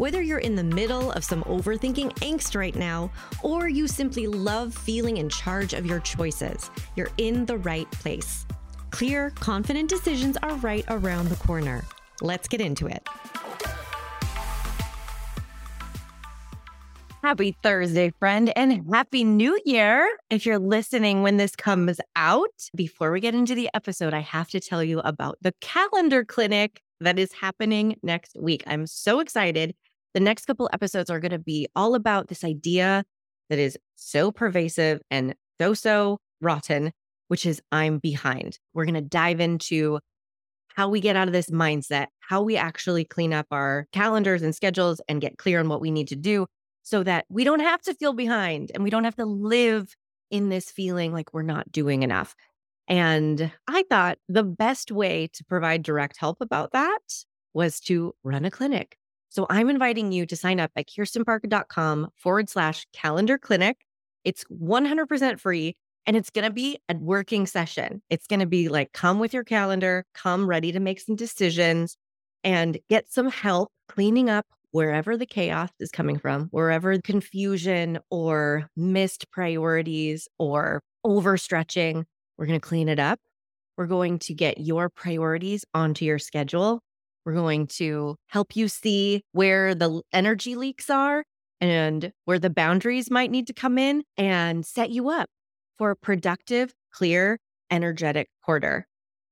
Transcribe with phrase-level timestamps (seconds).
[0.00, 3.12] Whether you're in the middle of some overthinking angst right now,
[3.42, 8.46] or you simply love feeling in charge of your choices, you're in the right place.
[8.92, 11.84] Clear, confident decisions are right around the corner.
[12.22, 13.06] Let's get into it.
[17.22, 20.08] Happy Thursday, friend, and Happy New Year.
[20.30, 24.48] If you're listening when this comes out, before we get into the episode, I have
[24.48, 28.62] to tell you about the calendar clinic that is happening next week.
[28.66, 29.74] I'm so excited
[30.14, 33.04] the next couple episodes are going to be all about this idea
[33.48, 36.92] that is so pervasive and so, so rotten,
[37.28, 38.58] which is I'm behind.
[38.74, 40.00] We're going to dive into
[40.74, 44.54] how we get out of this mindset, how we actually clean up our calendars and
[44.54, 46.46] schedules and get clear on what we need to do
[46.82, 49.94] so that we don't have to feel behind and we don't have to live
[50.30, 52.34] in this feeling like we're not doing enough.
[52.88, 56.98] And I thought the best way to provide direct help about that
[57.52, 58.96] was to run a clinic.
[59.30, 63.78] So I'm inviting you to sign up at kirstenparker.com forward slash calendar clinic.
[64.24, 68.02] It's 100% free and it's going to be a working session.
[68.10, 71.96] It's going to be like, come with your calendar, come ready to make some decisions
[72.42, 78.68] and get some help cleaning up wherever the chaos is coming from, wherever confusion or
[78.76, 82.04] missed priorities or overstretching,
[82.36, 83.18] we're going to clean it up.
[83.76, 86.82] We're going to get your priorities onto your schedule
[87.24, 91.24] we're going to help you see where the energy leaks are
[91.60, 95.28] and where the boundaries might need to come in and set you up
[95.78, 97.38] for a productive, clear,
[97.70, 98.86] energetic quarter.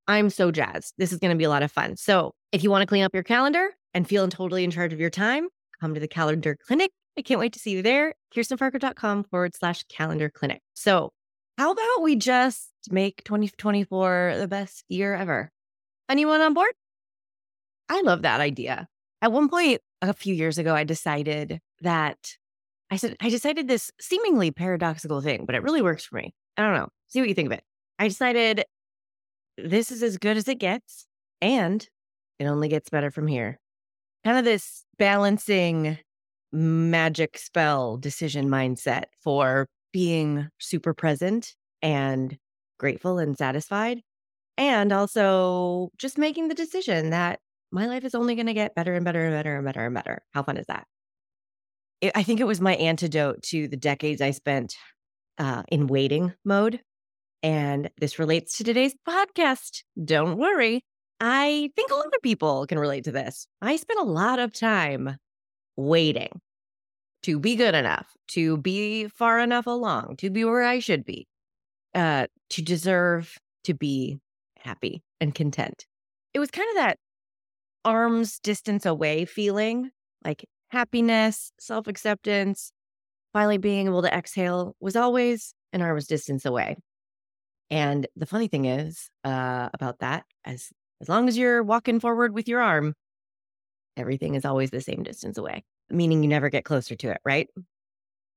[0.07, 0.95] I'm so jazzed.
[0.97, 1.97] This is going to be a lot of fun.
[1.97, 5.01] So, if you want to clean up your calendar and feel totally in charge of
[5.01, 5.49] your time,
[5.81, 6.91] come to the calendar clinic.
[7.19, 8.15] I can't wait to see you there.
[8.35, 10.63] KirstenParker.com forward slash calendar clinic.
[10.75, 11.11] So,
[11.59, 15.51] how about we just make 2024 the best year ever?
[16.09, 16.73] Anyone on board?
[17.89, 18.87] I love that idea.
[19.23, 22.37] At one point a few years ago, I decided that
[22.91, 26.33] I said, I decided this seemingly paradoxical thing, but it really works for me.
[26.57, 26.89] I don't know.
[27.09, 27.65] See what you think of it.
[27.99, 28.65] I decided
[29.57, 31.07] this is as good as it gets
[31.41, 31.87] and
[32.39, 33.59] it only gets better from here.
[34.25, 35.99] Kind of this balancing
[36.53, 42.39] magic spell decision mindset for being super present and
[42.79, 44.01] grateful and satisfied.
[44.57, 47.41] And also just making the decision that
[47.71, 49.95] my life is only going to get better and better and better and better and
[49.95, 50.23] better.
[50.33, 50.87] How fun is that?
[52.01, 54.75] It, I think it was my antidote to the decades I spent
[55.39, 56.81] uh, in waiting mode.
[57.43, 59.83] And this relates to today's podcast.
[60.03, 60.85] Don't worry.
[61.21, 63.47] I think a lot of people can relate to this.
[63.61, 65.17] I spent a lot of time
[65.77, 66.41] waiting
[67.23, 71.27] to be good enough, to be far enough along, to be where I should be,
[71.95, 74.19] uh, to deserve to be
[74.59, 75.87] happy and content.
[76.35, 76.99] It was kind of that
[77.85, 79.91] arm's distance away feeling,
[80.25, 82.73] like happiness, self acceptance,
[83.33, 86.77] finally being able to exhale was always an arm's distance away.
[87.71, 92.35] And the funny thing is uh, about that, as as long as you're walking forward
[92.35, 92.95] with your arm,
[93.97, 97.49] everything is always the same distance away, meaning you never get closer to it, right?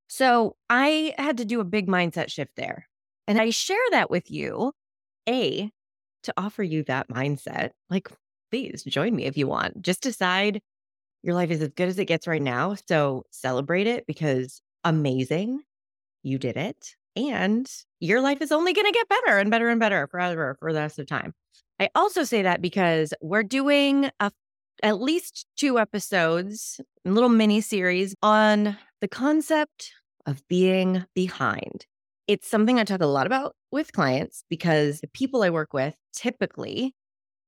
[0.08, 2.88] So I had to do a big mindset shift there.
[3.28, 4.74] And I share that with you,
[5.30, 5.72] A,
[6.24, 7.72] to offer you that mindset.
[7.90, 8.10] Like,
[8.52, 9.82] please join me if you want.
[9.82, 10.62] Just decide
[11.24, 12.76] your life is as good as it gets right now.
[12.88, 15.62] So celebrate it because amazing.
[16.24, 16.96] You did it.
[17.16, 17.70] And
[18.00, 20.80] your life is only going to get better and better and better forever for the
[20.80, 21.34] rest of time.
[21.80, 24.32] I also say that because we're doing a,
[24.84, 29.92] at least two episodes, a little mini series on the concept
[30.26, 31.86] of being behind.
[32.28, 35.96] It's something I talk a lot about with clients because the people I work with
[36.14, 36.96] typically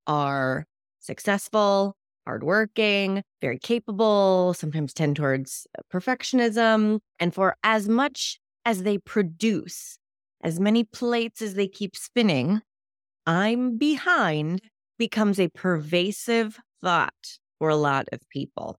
[0.08, 0.66] are
[1.04, 1.96] successful,
[2.26, 7.00] hardworking, very capable, sometimes tend towards uh, perfectionism.
[7.20, 9.98] And for as much as they produce,
[10.44, 12.62] as many plates as they keep spinning,
[13.26, 14.62] I'm behind
[14.98, 18.78] becomes a pervasive thought for a lot of people.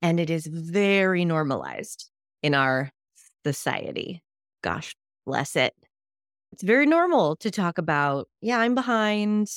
[0.00, 2.10] And it is very normalized
[2.42, 2.90] in our
[3.46, 4.22] society.
[4.62, 4.94] Gosh,
[5.24, 5.74] bless it.
[6.52, 9.48] It's very normal to talk about, yeah, I'm behind.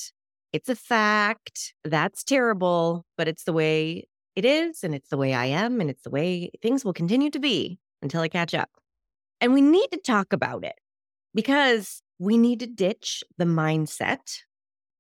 [0.55, 1.73] It's a fact.
[1.83, 4.07] That's terrible, but it's the way
[4.37, 4.85] it is.
[4.85, 5.81] And it's the way I am.
[5.81, 8.69] And it's the way things will continue to be until I catch up.
[9.41, 10.75] And we need to talk about it
[11.33, 14.43] because we need to ditch the mindset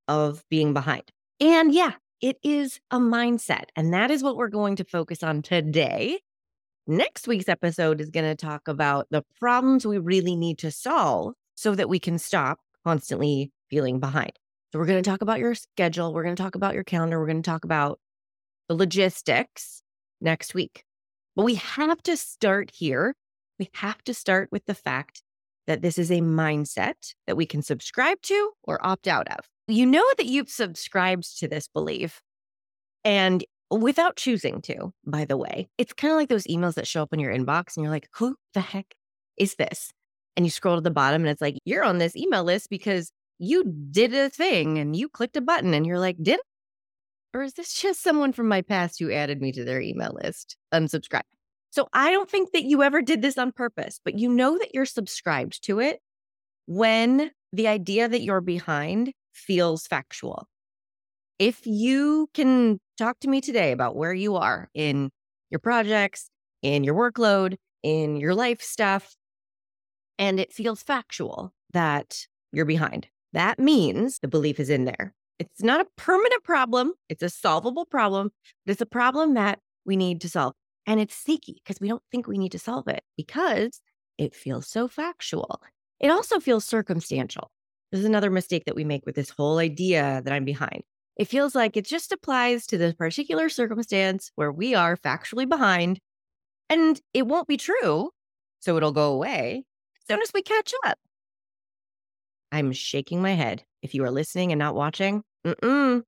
[0.09, 1.03] of being behind.
[1.39, 3.67] And yeah, it is a mindset.
[3.77, 6.19] And that is what we're going to focus on today.
[6.85, 11.33] Next week's episode is going to talk about the problems we really need to solve
[11.55, 14.33] so that we can stop constantly feeling behind.
[14.75, 16.13] So, we're going to talk about your schedule.
[16.13, 17.17] We're going to talk about your calendar.
[17.17, 17.97] We're going to talk about
[18.67, 19.81] the logistics
[20.19, 20.83] next week.
[21.33, 23.15] But we have to start here.
[23.57, 25.21] We have to start with the fact
[25.65, 29.45] that this is a mindset that we can subscribe to or opt out of.
[29.69, 32.21] You know that you've subscribed to this belief
[33.05, 35.69] and without choosing to, by the way.
[35.77, 38.09] It's kind of like those emails that show up in your inbox and you're like,
[38.15, 38.93] who the heck
[39.37, 39.93] is this?
[40.35, 43.13] And you scroll to the bottom and it's like, you're on this email list because
[43.37, 46.39] you did a thing and you clicked a button and you're like, did
[47.33, 50.55] or is this just someone from my past who added me to their email list?
[50.73, 51.23] Unsubscribe.
[51.69, 54.73] So I don't think that you ever did this on purpose, but you know that
[54.73, 55.99] you're subscribed to it
[56.65, 60.47] when the idea that you're behind feels factual.
[61.37, 65.09] If you can talk to me today about where you are in
[65.49, 66.29] your projects,
[66.61, 69.13] in your workload, in your life stuff,
[70.17, 75.13] and it feels factual that you're behind, that means the belief is in there.
[75.37, 78.31] It's not a permanent problem, it's a solvable problem,
[78.65, 80.53] but it's a problem that we need to solve.
[80.87, 83.81] And it's sneaky because we don't think we need to solve it because
[84.17, 85.61] it feels so factual.
[85.99, 87.51] It also feels circumstantial.
[87.91, 90.83] This is another mistake that we make with this whole idea that I'm behind.
[91.17, 95.99] It feels like it just applies to the particular circumstance where we are factually behind,
[96.69, 98.11] and it won't be true.
[98.59, 99.63] So it'll go away
[99.97, 100.97] as soon as we catch up.
[102.55, 103.65] I'm shaking my head.
[103.81, 106.03] If you are listening and not watching, mm-mm,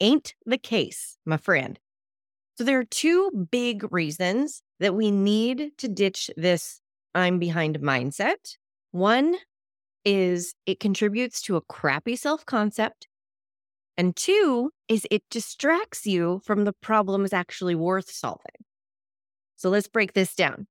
[0.00, 1.78] ain't the case, my friend.
[2.58, 6.82] So there are two big reasons that we need to ditch this
[7.14, 8.58] I'm behind mindset.
[8.90, 9.36] One
[10.04, 13.08] is it contributes to a crappy self concept.
[13.96, 18.60] And two is it distracts you from the problems actually worth solving.
[19.56, 20.66] So let's break this down.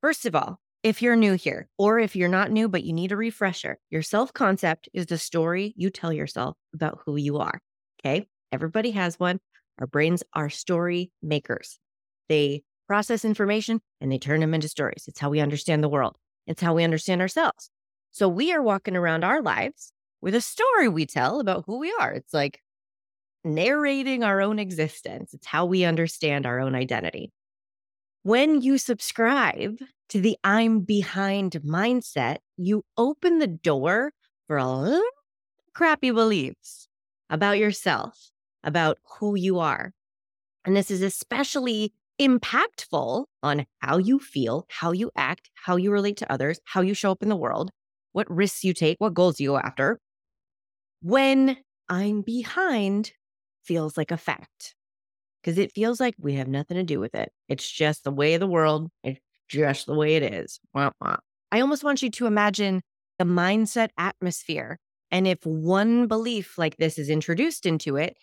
[0.00, 3.12] First of all, if you're new here, or if you're not new, but you need
[3.12, 7.60] a refresher, your self concept is the story you tell yourself about who you are.
[8.00, 8.26] Okay.
[8.50, 9.40] Everybody has one.
[9.78, 11.78] Our brains are story makers.
[12.28, 15.04] They process information and they turn them into stories.
[15.06, 16.16] It's how we understand the world.
[16.46, 17.70] It's how we understand ourselves.
[18.10, 21.94] So we are walking around our lives with a story we tell about who we
[21.98, 22.12] are.
[22.12, 22.60] It's like
[23.44, 25.32] narrating our own existence.
[25.32, 27.32] It's how we understand our own identity.
[28.24, 29.78] When you subscribe
[30.10, 34.12] to the I'm behind mindset, you open the door
[34.46, 35.02] for a little
[35.74, 36.86] crappy beliefs
[37.30, 38.30] about yourself,
[38.62, 39.92] about who you are.
[40.64, 46.18] And this is especially impactful on how you feel, how you act, how you relate
[46.18, 47.72] to others, how you show up in the world,
[48.12, 49.98] what risks you take, what goals you go after.
[51.02, 51.56] When
[51.88, 53.12] I'm behind
[53.64, 54.76] feels like a fact
[55.42, 57.32] because it feels like we have nothing to do with it.
[57.48, 58.90] It's just the way of the world.
[59.02, 60.60] It's just the way it is.
[60.74, 61.16] Wah, wah.
[61.50, 62.82] I almost want you to imagine
[63.18, 64.78] the mindset atmosphere.
[65.10, 68.16] And if one belief like this is introduced into it,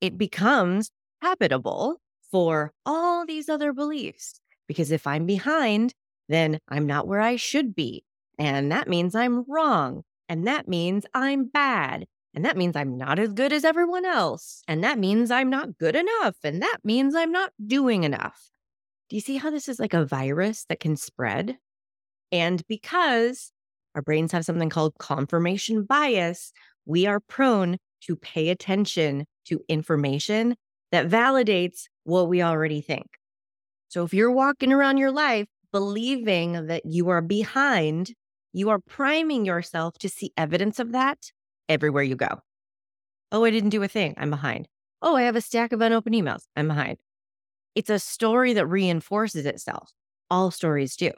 [0.00, 0.90] it becomes
[1.22, 2.00] habitable
[2.30, 4.40] for all these other beliefs.
[4.66, 5.94] Because if I'm behind,
[6.28, 8.04] then I'm not where I should be.
[8.38, 10.02] And that means I'm wrong.
[10.28, 12.06] And that means I'm bad.
[12.36, 14.62] And that means I'm not as good as everyone else.
[14.68, 16.36] And that means I'm not good enough.
[16.44, 18.50] And that means I'm not doing enough.
[19.08, 21.56] Do you see how this is like a virus that can spread?
[22.30, 23.52] And because
[23.94, 26.52] our brains have something called confirmation bias,
[26.84, 30.56] we are prone to pay attention to information
[30.92, 33.06] that validates what we already think.
[33.88, 38.12] So if you're walking around your life believing that you are behind,
[38.52, 41.30] you are priming yourself to see evidence of that
[41.68, 42.40] everywhere you go.
[43.32, 44.14] Oh, I didn't do a thing.
[44.16, 44.68] I'm behind.
[45.02, 46.44] Oh, I have a stack of unopened emails.
[46.56, 46.98] I'm behind.
[47.74, 49.92] It's a story that reinforces itself.
[50.30, 51.10] All stories do.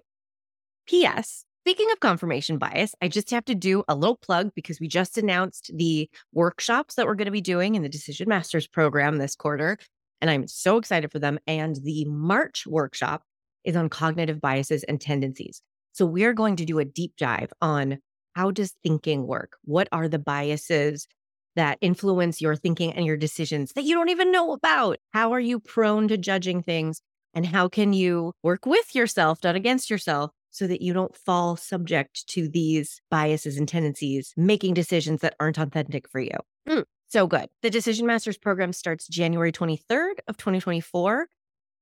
[0.87, 1.45] P.S.
[1.65, 5.19] Speaking of confirmation bias, I just have to do a little plug because we just
[5.19, 9.37] announced the workshops that we're going to be doing in the Decision Masters program this
[9.37, 9.77] quarter.
[10.21, 11.39] And I'm so excited for them.
[11.47, 13.23] And the March workshop
[13.65, 15.61] is on cognitive biases and tendencies.
[15.93, 17.99] So we're going to do a deep dive on
[18.39, 19.57] how does thinking work?
[19.65, 21.09] What are the biases
[21.57, 24.99] that influence your thinking and your decisions that you don't even know about?
[25.13, 27.03] How are you prone to judging things?
[27.35, 31.57] And how can you work with yourself, not against yourself, so that you don't fall
[31.57, 36.39] subject to these biases and tendencies, making decisions that aren't authentic for you.
[36.69, 37.49] Mm, so good.
[37.63, 41.27] The Decision Masters program starts January 23rd of 2024.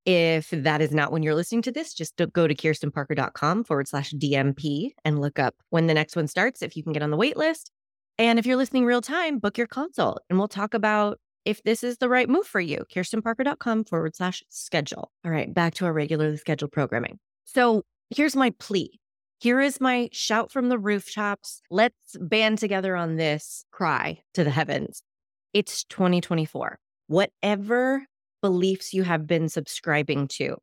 [0.06, 4.12] If that is not when you're listening to this, just go to kirstenparker.com forward slash
[4.12, 7.16] DMP and look up when the next one starts if you can get on the
[7.16, 7.72] wait list.
[8.16, 11.82] And if you're listening real time, book your consult and we'll talk about if this
[11.82, 12.84] is the right move for you.
[12.94, 15.10] kirstenparker.com forward slash schedule.
[15.25, 17.18] All right, back to our regularly scheduled programming.
[17.44, 19.00] So here's my plea.
[19.38, 21.60] Here is my shout from the rooftops.
[21.68, 25.02] Let's band together on this cry to the heavens.
[25.52, 26.78] It's 2024.
[27.08, 28.06] Whatever
[28.43, 30.57] beliefs you have been subscribing to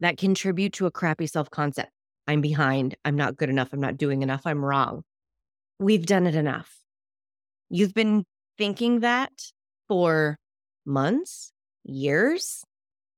[0.00, 1.90] that contribute to a crappy self concept.
[2.26, 2.96] I'm behind.
[3.04, 3.72] I'm not good enough.
[3.72, 4.42] I'm not doing enough.
[4.44, 5.02] I'm wrong.
[5.78, 6.70] We've done it enough.
[7.68, 8.24] You've been
[8.58, 9.32] thinking that
[9.88, 10.38] for
[10.84, 11.52] months,
[11.84, 12.64] years,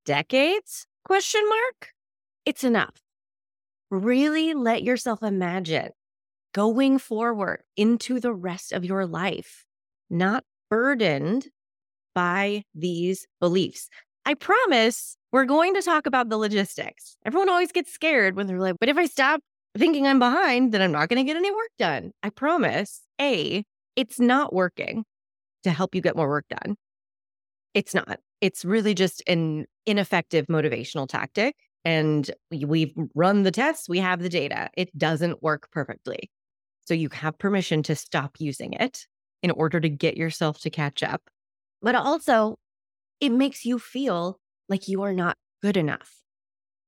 [0.04, 0.86] decades?
[1.04, 1.90] Question mark.
[2.46, 2.94] It's enough.
[3.90, 5.90] Really let yourself imagine
[6.52, 9.66] going forward into the rest of your life,
[10.08, 11.48] not burdened
[12.14, 13.88] by these beliefs.
[14.26, 17.16] I promise we're going to talk about the logistics.
[17.26, 19.40] Everyone always gets scared when they're like, but if I stop
[19.76, 22.12] thinking I'm behind, then I'm not going to get any work done.
[22.22, 23.64] I promise, A,
[23.96, 25.04] it's not working
[25.64, 26.76] to help you get more work done.
[27.74, 28.20] It's not.
[28.40, 31.56] It's really just an ineffective motivational tactic.
[31.84, 34.70] And we've run the tests, we have the data.
[34.76, 36.30] It doesn't work perfectly.
[36.86, 39.06] So you have permission to stop using it
[39.42, 41.22] in order to get yourself to catch up
[41.84, 42.56] but also
[43.20, 46.22] it makes you feel like you are not good enough.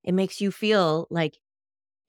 [0.03, 1.39] It makes you feel like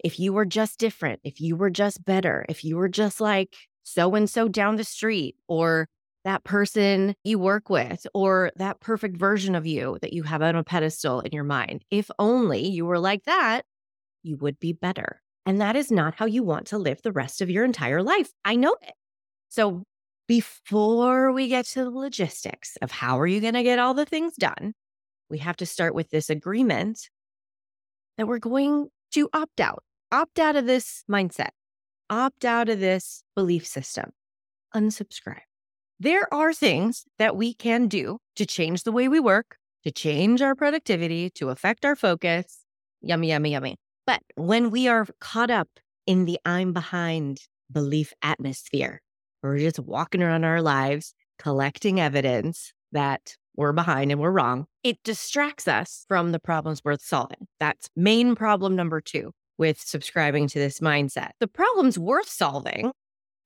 [0.03, 3.55] if you were just different, if you were just better, if you were just like
[3.83, 5.87] so and so down the street, or
[6.25, 10.55] that person you work with, or that perfect version of you that you have on
[10.55, 13.63] a pedestal in your mind, if only you were like that,
[14.23, 15.21] you would be better.
[15.45, 18.31] And that is not how you want to live the rest of your entire life.
[18.45, 18.93] I know it.
[19.49, 19.83] So
[20.27, 24.05] before we get to the logistics of how are you going to get all the
[24.05, 24.73] things done,
[25.29, 27.09] we have to start with this agreement
[28.17, 31.49] that we're going to opt out, opt out of this mindset,
[32.09, 34.11] opt out of this belief system,
[34.75, 35.41] unsubscribe.
[35.99, 40.41] There are things that we can do to change the way we work, to change
[40.41, 42.59] our productivity, to affect our focus.
[43.01, 43.77] Yummy, yummy, yummy.
[44.05, 45.69] But when we are caught up
[46.05, 47.39] in the I'm behind
[47.71, 49.01] belief atmosphere,
[49.43, 54.65] we're just walking around our lives, collecting evidence that we're behind and we're wrong.
[54.83, 57.47] It distracts us from the problems worth solving.
[57.59, 61.31] That's main problem number two with subscribing to this mindset.
[61.39, 62.91] The problems worth solving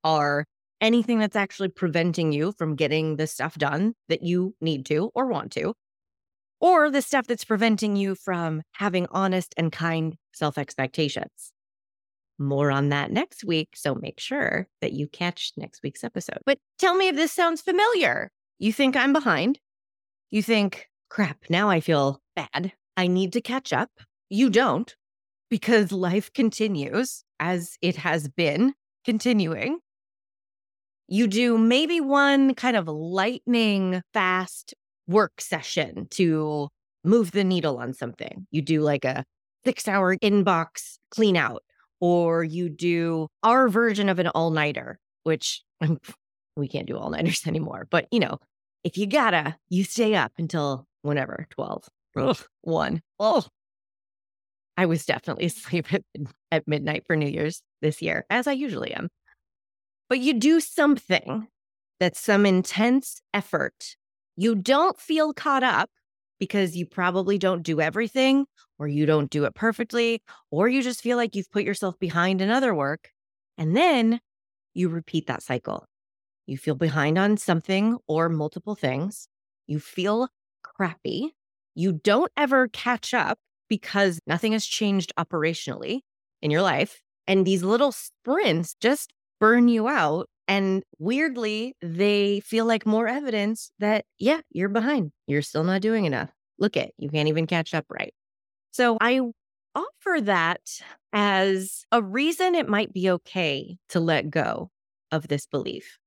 [0.04, 0.46] are
[0.80, 5.26] anything that's actually preventing you from getting the stuff done that you need to or
[5.26, 5.74] want to,
[6.60, 11.52] or the stuff that's preventing you from having honest and kind self expectations.
[12.42, 13.70] More on that next week.
[13.74, 16.38] So make sure that you catch next week's episode.
[16.44, 18.30] But tell me if this sounds familiar.
[18.58, 19.60] You think I'm behind.
[20.30, 22.72] You think, crap, now I feel bad.
[22.96, 23.90] I need to catch up.
[24.28, 24.94] You don't,
[25.50, 29.78] because life continues as it has been continuing.
[31.06, 34.74] You do maybe one kind of lightning fast
[35.06, 36.68] work session to
[37.04, 38.46] move the needle on something.
[38.50, 39.24] You do like a
[39.64, 41.62] six hour inbox clean out
[42.02, 45.62] or you do our version of an all nighter, which
[46.56, 47.86] we can't do all nighters anymore.
[47.90, 48.38] But, you know,
[48.84, 53.00] if you gotta, you stay up until whenever, 12, Ugh, 1.
[53.20, 53.46] Oh,
[54.76, 56.02] I was definitely asleep at,
[56.50, 59.08] at midnight for New Year's this year, as I usually am.
[60.08, 61.46] But you do something
[62.00, 63.94] that's some intense effort.
[64.36, 65.88] You don't feel caught up
[66.38, 68.46] because you probably don't do everything
[68.78, 72.40] or you don't do it perfectly, or you just feel like you've put yourself behind
[72.40, 73.10] in other work.
[73.56, 74.20] And then
[74.74, 75.86] you repeat that cycle.
[76.46, 79.28] You feel behind on something or multiple things.
[79.66, 80.28] You feel
[80.62, 81.34] crappy.
[81.74, 86.00] You don't ever catch up because nothing has changed operationally
[86.40, 87.00] in your life.
[87.26, 90.28] And these little sprints just burn you out.
[90.48, 95.12] And weirdly, they feel like more evidence that, yeah, you're behind.
[95.26, 96.30] You're still not doing enough.
[96.58, 98.12] Look at you can't even catch up right.
[98.72, 99.20] So I
[99.74, 100.60] offer that
[101.12, 104.70] as a reason it might be okay to let go
[105.10, 105.98] of this belief.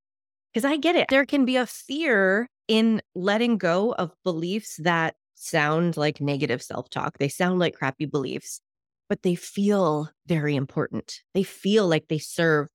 [0.53, 1.07] Because I get it.
[1.09, 6.89] There can be a fear in letting go of beliefs that sound like negative self
[6.89, 7.17] talk.
[7.17, 8.61] They sound like crappy beliefs,
[9.09, 11.21] but they feel very important.
[11.33, 12.69] They feel like they serve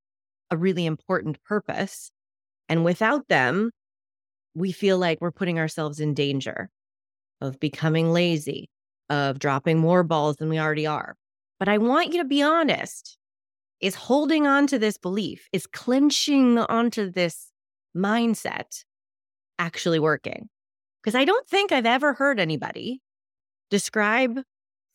[0.51, 2.11] a really important purpose.
[2.69, 2.85] And mm.
[2.85, 3.71] without them,
[4.55, 6.71] we feel like we're putting ourselves in danger
[7.41, 8.69] of becoming lazy,
[9.09, 11.17] of dropping more balls than we already are.
[11.59, 13.17] But I want you to be honest.
[13.81, 17.51] Is holding on to this belief, is clinching onto this
[17.97, 18.85] mindset
[19.59, 20.51] actually working?
[21.03, 23.01] Because I don't think I've ever heard anybody
[23.71, 24.41] describe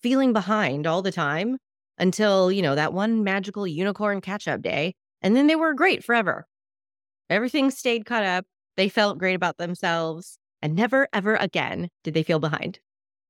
[0.04, 1.58] feeling behind all the time
[1.98, 4.94] until, you know, that one magical unicorn catch up day.
[5.22, 6.45] And then they were great forever.
[7.29, 8.45] Everything stayed caught up.
[8.77, 10.38] They felt great about themselves.
[10.62, 12.79] And never, ever again did they feel behind.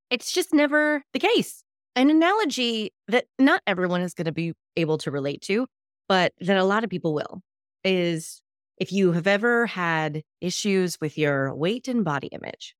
[0.09, 1.63] It's just never the case.
[1.95, 5.67] An analogy that not everyone is going to be able to relate to,
[6.07, 7.41] but that a lot of people will
[7.83, 8.41] is
[8.77, 12.75] if you have ever had issues with your weight and body image,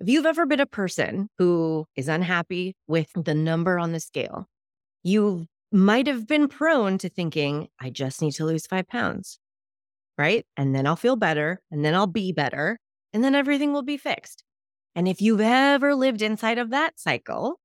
[0.00, 4.46] if you've ever been a person who is unhappy with the number on the scale,
[5.02, 9.38] you might have been prone to thinking, I just need to lose five pounds,
[10.16, 10.46] right?
[10.56, 12.78] And then I'll feel better, and then I'll be better,
[13.12, 14.44] and then everything will be fixed.
[14.94, 17.60] And if you've ever lived inside of that cycle,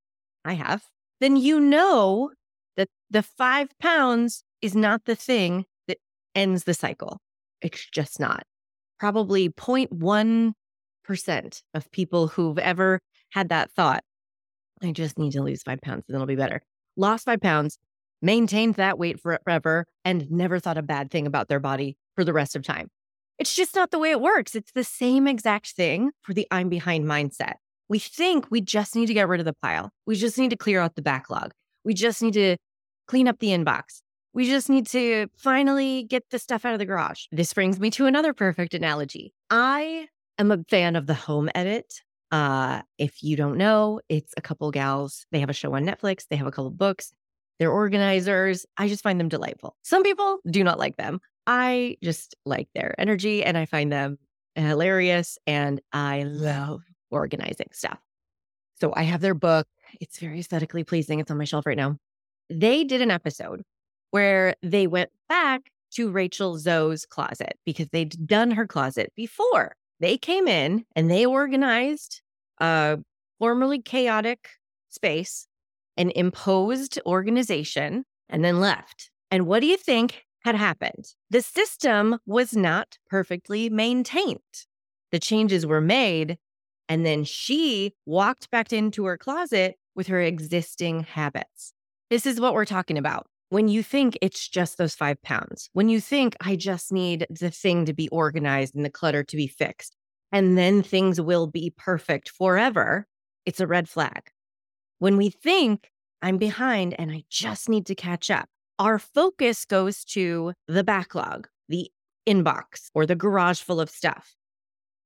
[0.45, 0.83] I have,
[1.19, 2.31] then you know
[2.77, 5.97] that the five pounds is not the thing that
[6.35, 7.19] ends the cycle.
[7.61, 8.43] It's just not.
[8.99, 12.99] Probably 0.1% of people who've ever
[13.31, 14.03] had that thought,
[14.81, 16.61] I just need to lose five pounds and then it'll be better.
[16.95, 17.79] Lost five pounds,
[18.23, 22.33] maintained that weight forever, and never thought a bad thing about their body for the
[22.33, 22.89] rest of time.
[23.37, 24.55] It's just not the way it works.
[24.55, 27.55] It's the same exact thing for the I'm behind mindset.
[27.89, 29.91] We think we just need to get rid of the pile.
[30.05, 31.51] We just need to clear out the backlog.
[31.83, 32.57] We just need to
[33.07, 34.01] clean up the inbox.
[34.33, 37.25] We just need to finally get the stuff out of the garage.
[37.31, 39.33] This brings me to another perfect analogy.
[39.49, 40.07] I
[40.39, 42.01] am a fan of the home edit.
[42.31, 45.25] Uh, if you don't know, it's a couple gals.
[45.31, 47.13] They have a show on Netflix, they have a couple books.
[47.59, 48.65] They're organizers.
[48.77, 49.75] I just find them delightful.
[49.83, 51.19] Some people do not like them.
[51.45, 54.17] I just like their energy and I find them
[54.55, 56.81] hilarious and I love
[57.11, 57.99] organizing stuff.
[58.79, 59.67] So I have their book.
[60.01, 61.19] It's very aesthetically pleasing.
[61.19, 61.97] It's on my shelf right now.
[62.49, 63.61] They did an episode
[64.11, 69.75] where they went back to Rachel Zoe's closet because they'd done her closet before.
[69.99, 72.21] They came in and they organized
[72.59, 72.99] a
[73.39, 74.49] formerly chaotic
[74.89, 75.47] space
[75.97, 79.11] and imposed organization and then left.
[79.31, 81.05] And what do you think had happened?
[81.29, 84.39] The system was not perfectly maintained.
[85.11, 86.37] The changes were made,
[86.89, 91.73] and then she walked back into her closet with her existing habits.
[92.09, 95.87] This is what we're talking about when you think it's just those five pounds, when
[95.87, 99.45] you think I just need the thing to be organized and the clutter to be
[99.45, 99.95] fixed,
[100.31, 103.05] and then things will be perfect forever,
[103.45, 104.31] it's a red flag.
[105.03, 108.47] When we think I'm behind and I just need to catch up,
[108.79, 111.91] our focus goes to the backlog, the
[112.25, 114.33] inbox, or the garage full of stuff.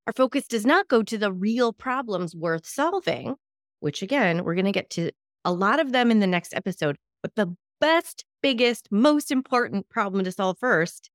[0.06, 3.38] Our focus does not go to the real problems worth solving,
[3.80, 5.10] which again, we're going to get to
[5.44, 6.98] a lot of them in the next episode.
[7.24, 11.10] But the best, biggest, most important problem to solve first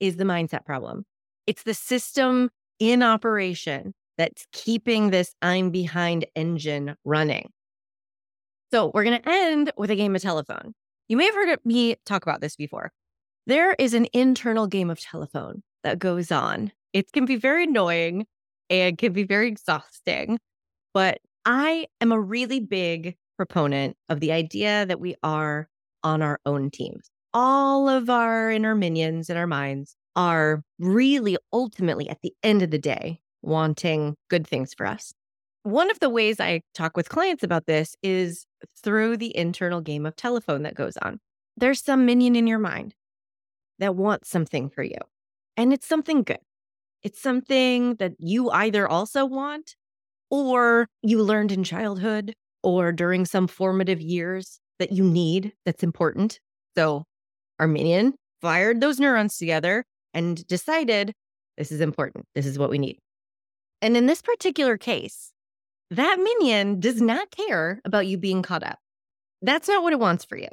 [0.00, 1.04] is the mindset problem.
[1.46, 7.52] It's the system in operation that's keeping this I'm behind engine running.
[8.72, 10.74] So we're going to end with a game of telephone.
[11.08, 12.92] You may have heard me talk about this before.
[13.46, 16.72] There is an internal game of telephone that goes on.
[16.92, 18.26] It can be very annoying
[18.68, 20.38] and can be very exhausting,
[20.92, 25.68] but I am a really big proponent of the idea that we are
[26.02, 27.08] on our own teams.
[27.32, 32.70] All of our inner minions in our minds are really ultimately at the end of
[32.70, 35.12] the day wanting good things for us.
[35.66, 38.46] One of the ways I talk with clients about this is
[38.84, 41.18] through the internal game of telephone that goes on.
[41.56, 42.94] There's some minion in your mind
[43.80, 44.98] that wants something for you,
[45.56, 46.38] and it's something good.
[47.02, 49.74] It's something that you either also want
[50.30, 56.38] or you learned in childhood or during some formative years that you need that's important.
[56.76, 57.06] So
[57.58, 61.12] our minion fired those neurons together and decided
[61.58, 62.24] this is important.
[62.36, 63.00] This is what we need.
[63.82, 65.32] And in this particular case,
[65.90, 68.78] that minion does not care about you being caught up.
[69.42, 70.48] That's not what it wants for you.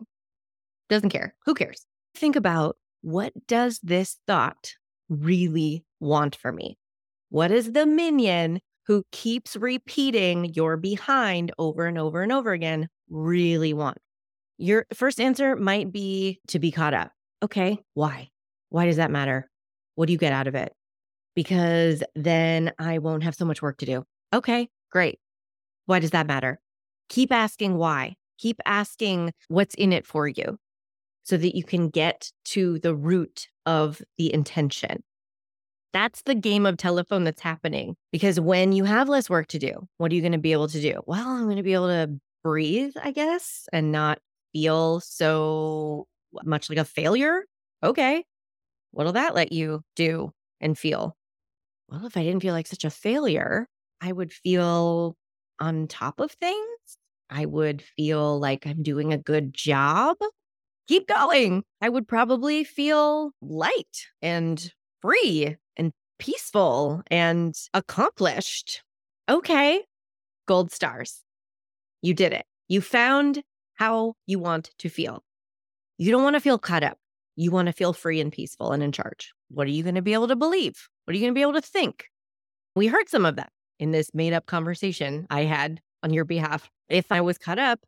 [0.90, 1.36] Doesn't care.
[1.46, 1.86] Who cares?
[2.16, 4.74] Think about what does this thought
[5.10, 6.78] really want for me?
[7.30, 12.90] What is the minion who keeps repeating you're behind over and over and over again
[13.10, 13.98] really want?
[14.58, 17.12] Your first answer might be to be caught up.
[17.42, 18.30] Okay, why?
[18.70, 19.50] Why does that matter?
[19.96, 20.74] What do you get out of it?
[21.36, 24.06] Because then I won't have so much work to do.
[24.34, 25.20] Okay, great.
[25.86, 26.60] Why does that matter?
[27.10, 28.16] Keep asking why.
[28.38, 30.58] Keep asking what's in it for you
[31.24, 35.04] so that you can get to the root of the intention.
[35.94, 39.88] That's the game of telephone that's happening because when you have less work to do,
[39.98, 41.02] what are you going to be able to do?
[41.06, 44.20] Well, I'm going to be able to breathe, I guess, and not
[44.54, 46.08] feel so
[46.44, 47.46] much like a failure.
[47.84, 48.26] Okay.
[48.92, 51.16] What'll that let you do and feel?
[51.90, 53.68] Well, if I didn't feel like such a failure,
[54.02, 55.16] I would feel
[55.60, 56.98] on top of things.
[57.30, 60.18] I would feel like I'm doing a good job.
[60.88, 61.64] Keep going.
[61.82, 68.84] I would probably feel light and free and peaceful and accomplished.
[69.30, 69.82] Okay,
[70.48, 71.22] gold stars.
[72.02, 72.46] You did it.
[72.68, 73.42] You found
[73.76, 75.24] how you want to feel.
[75.98, 76.98] You don't want to feel caught up.
[77.36, 79.34] You want to feel free and peaceful and in charge.
[79.50, 80.88] What are you going to be able to believe?
[81.06, 82.06] What are you going to be able to think?
[82.76, 86.70] We heard some of that in this made up conversation I had on your behalf.
[86.90, 87.80] If I was caught up,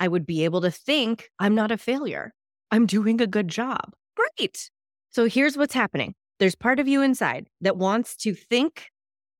[0.00, 2.32] I would be able to think I'm not a failure.
[2.70, 3.92] I'm doing a good job.
[4.16, 4.70] Great.
[5.10, 8.88] So here's what's happening there's part of you inside that wants to think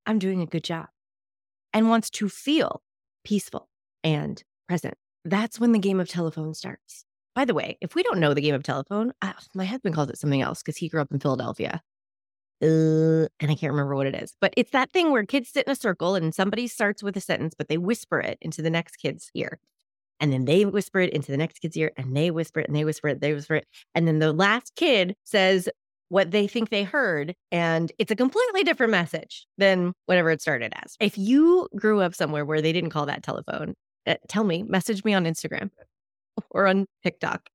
[0.06, 0.86] I'm doing a good job
[1.72, 2.82] and wants to feel
[3.24, 3.68] peaceful
[4.04, 4.94] and present.
[5.24, 7.04] That's when the game of telephone starts.
[7.34, 10.10] By the way, if we don't know the game of telephone, uh, my husband calls
[10.10, 11.80] it something else because he grew up in Philadelphia.
[12.62, 15.66] Uh, and I can't remember what it is, but it's that thing where kids sit
[15.66, 18.70] in a circle and somebody starts with a sentence, but they whisper it into the
[18.70, 19.58] next kid's ear.
[20.20, 22.76] And then they whisper it into the next kid's ear and they whisper it and
[22.76, 23.66] they whisper it, they whisper it.
[23.96, 25.68] And then the last kid says
[26.08, 27.34] what they think they heard.
[27.50, 30.94] And it's a completely different message than whatever it started as.
[31.00, 33.74] If you grew up somewhere where they didn't call that telephone,
[34.06, 35.70] uh, tell me, message me on Instagram
[36.50, 37.48] or on TikTok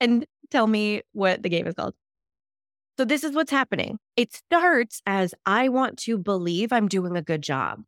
[0.00, 1.94] and tell me what the game is called.
[2.98, 4.00] So, this is what's happening.
[4.16, 7.84] It starts as I want to believe I'm doing a good job.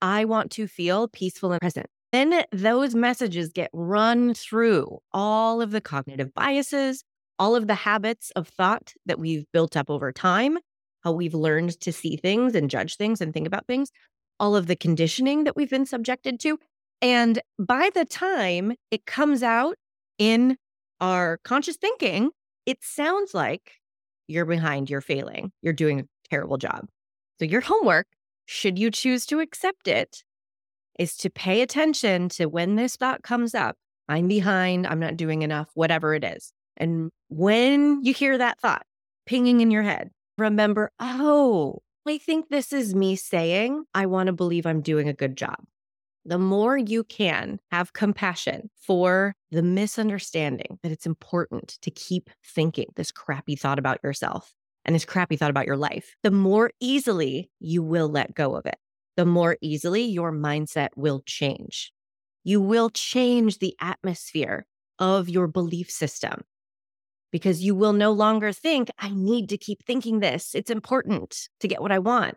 [0.00, 1.86] I want to feel peaceful and present.
[2.12, 7.02] Then those messages get run through all of the cognitive biases,
[7.36, 10.58] all of the habits of thought that we've built up over time,
[11.02, 13.90] how we've learned to see things and judge things and think about things,
[14.38, 16.60] all of the conditioning that we've been subjected to.
[17.02, 19.74] And by the time it comes out
[20.16, 20.58] in
[21.00, 22.30] our conscious thinking,
[22.66, 23.72] it sounds like
[24.26, 26.86] you're behind, you're failing, you're doing a terrible job.
[27.38, 28.06] So, your homework,
[28.46, 30.22] should you choose to accept it,
[30.98, 33.76] is to pay attention to when this thought comes up
[34.08, 36.52] I'm behind, I'm not doing enough, whatever it is.
[36.76, 38.84] And when you hear that thought
[39.26, 44.32] pinging in your head, remember, oh, I think this is me saying, I want to
[44.32, 45.56] believe I'm doing a good job.
[46.26, 52.86] The more you can have compassion for the misunderstanding that it's important to keep thinking
[52.96, 54.54] this crappy thought about yourself
[54.86, 58.64] and this crappy thought about your life, the more easily you will let go of
[58.64, 58.76] it.
[59.16, 61.92] The more easily your mindset will change.
[62.42, 64.66] You will change the atmosphere
[64.98, 66.42] of your belief system
[67.32, 70.54] because you will no longer think, I need to keep thinking this.
[70.54, 72.36] It's important to get what I want.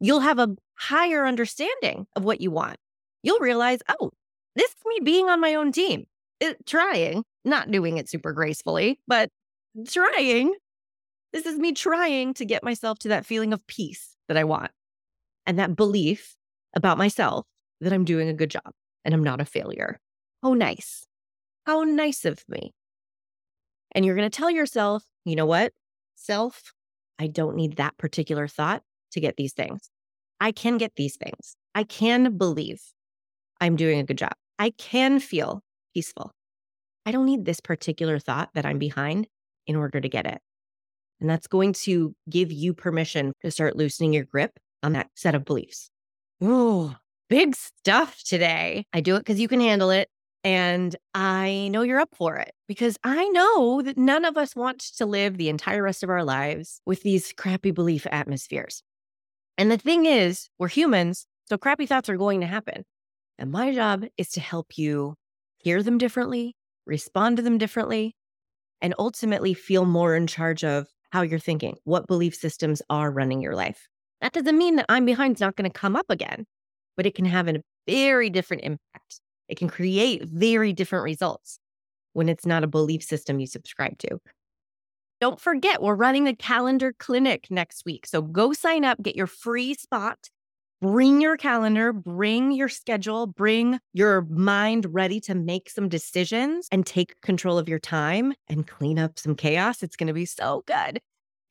[0.00, 2.78] You'll have a higher understanding of what you want
[3.24, 4.12] you'll realize, oh,
[4.54, 6.04] this is me being on my own team,
[6.38, 9.28] it, trying, not doing it super gracefully, but
[9.88, 10.54] trying.
[11.32, 14.70] This is me trying to get myself to that feeling of peace that I want
[15.46, 16.36] and that belief
[16.76, 17.44] about myself
[17.80, 18.70] that I'm doing a good job
[19.04, 19.98] and I'm not a failure.
[20.44, 21.06] Oh, nice.
[21.66, 22.72] How nice of me.
[23.92, 25.72] And you're going to tell yourself, you know what?
[26.14, 26.72] Self,
[27.18, 28.82] I don't need that particular thought
[29.12, 29.90] to get these things.
[30.40, 31.56] I can get these things.
[31.74, 32.80] I can believe
[33.60, 34.32] I'm doing a good job.
[34.58, 35.62] I can feel
[35.94, 36.32] peaceful.
[37.06, 39.26] I don't need this particular thought that I'm behind
[39.66, 40.40] in order to get it.
[41.20, 45.34] And that's going to give you permission to start loosening your grip on that set
[45.34, 45.90] of beliefs.
[46.42, 46.94] Ooh,
[47.28, 48.84] big stuff today.
[48.92, 50.08] I do it because you can handle it.
[50.42, 54.80] And I know you're up for it because I know that none of us want
[54.98, 58.82] to live the entire rest of our lives with these crappy belief atmospheres.
[59.56, 62.84] And the thing is, we're humans, so crappy thoughts are going to happen.
[63.38, 65.14] And my job is to help you
[65.58, 66.54] hear them differently,
[66.86, 68.14] respond to them differently,
[68.80, 73.40] and ultimately feel more in charge of how you're thinking, what belief systems are running
[73.40, 73.88] your life.
[74.20, 76.44] That doesn't mean that I'm behind is not going to come up again,
[76.96, 79.20] but it can have a very different impact.
[79.48, 81.58] It can create very different results
[82.12, 84.18] when it's not a belief system you subscribe to.
[85.20, 88.06] Don't forget, we're running the calendar clinic next week.
[88.06, 90.18] So go sign up, get your free spot
[90.80, 96.84] bring your calendar, bring your schedule, bring your mind ready to make some decisions and
[96.86, 99.82] take control of your time and clean up some chaos.
[99.82, 101.00] It's going to be so good.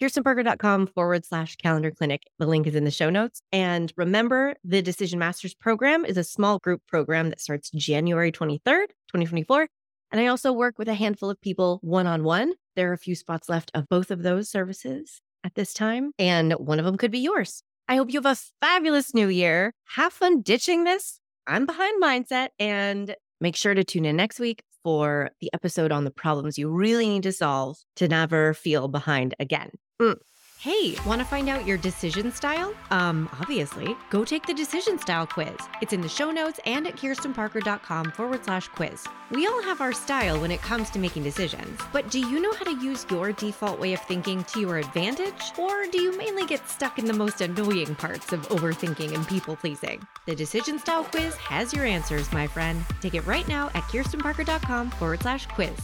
[0.02, 2.24] KirstenParker.com forward slash calendar clinic.
[2.38, 3.42] The link is in the show notes.
[3.52, 8.88] And remember, the Decision Masters program is a small group program that starts January 23rd,
[9.08, 9.68] 2024.
[10.12, 12.54] And I also work with a handful of people one on one.
[12.76, 16.54] There are a few spots left of both of those services at this time, and
[16.54, 17.64] one of them could be yours.
[17.94, 19.72] I hope you have a fabulous new year.
[19.96, 24.64] Have fun ditching this I'm behind mindset and make sure to tune in next week
[24.84, 29.36] for the episode on the problems you really need to solve to never feel behind
[29.40, 29.70] again.
[30.02, 30.16] Mm.
[30.64, 32.74] Hey, want to find out your decision style?
[32.90, 35.58] Um, obviously, go take the decision style quiz.
[35.82, 39.06] It's in the show notes and at kirstenparker.com forward slash quiz.
[39.30, 42.54] We all have our style when it comes to making decisions, but do you know
[42.54, 45.52] how to use your default way of thinking to your advantage?
[45.58, 49.58] Or do you mainly get stuck in the most annoying parts of overthinking and people
[49.58, 50.08] pleasing?
[50.28, 52.86] The decision style quiz has your answers, my friend.
[53.02, 55.76] Take it right now at kirstenparker.com forward slash quiz.